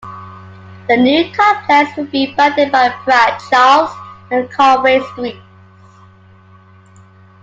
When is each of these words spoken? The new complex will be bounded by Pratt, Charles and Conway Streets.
The 0.89 0.97
new 0.97 1.31
complex 1.35 1.95
will 1.95 2.07
be 2.07 2.33
bounded 2.33 2.71
by 2.71 2.89
Pratt, 2.89 3.39
Charles 3.51 3.91
and 4.31 4.49
Conway 4.49 4.99
Streets. 5.11 5.37